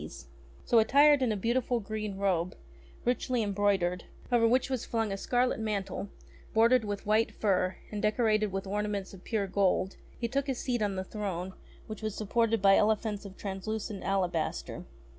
i8 0.01 0.03
ENGLISH 0.07 0.13
FAIRY 0.23 0.29
TALES 0.55 0.65
So, 0.71 0.79
attired 0.79 1.21
in 1.21 1.31
a 1.31 1.37
beautiful 1.37 1.79
green 1.79 2.17
robe, 2.17 2.55
richly 3.05 3.43
embroidered, 3.43 4.05
over 4.31 4.47
which 4.47 4.67
was 4.67 4.83
flung 4.83 5.11
a 5.11 5.15
scarlet 5.15 5.59
mantle 5.59 6.09
bordered 6.55 6.83
with 6.83 7.05
white 7.05 7.31
fur 7.35 7.75
and 7.91 8.01
decorated 8.01 8.51
with 8.51 8.65
ornaments 8.65 9.13
of 9.13 9.23
pure 9.23 9.45
gold, 9.45 9.97
he 10.17 10.27
took 10.27 10.47
his 10.47 10.57
seat 10.57 10.81
on 10.81 10.95
the 10.95 11.03
throne 11.03 11.53
which 11.85 12.01
was 12.01 12.15
supported 12.15 12.63
by 12.63 12.75
elephants 12.77 13.25
of 13.25 13.37
translucent 13.37 14.03
alabaster. 14.03 14.85